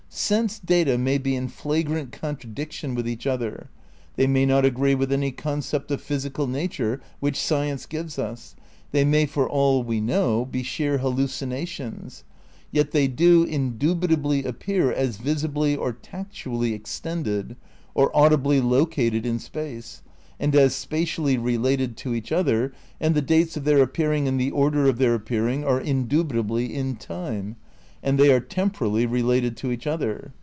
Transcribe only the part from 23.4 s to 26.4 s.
of their appearing and the order of their appearing are indu